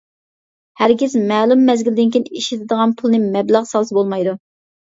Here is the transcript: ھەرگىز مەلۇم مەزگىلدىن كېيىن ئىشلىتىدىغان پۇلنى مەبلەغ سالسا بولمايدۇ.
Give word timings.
ھەرگىز 0.81 1.15
مەلۇم 1.33 1.61
مەزگىلدىن 1.67 2.09
كېيىن 2.17 2.39
ئىشلىتىدىغان 2.41 2.97
پۇلنى 3.03 3.21
مەبلەغ 3.29 3.73
سالسا 3.75 3.99
بولمايدۇ. 4.01 4.39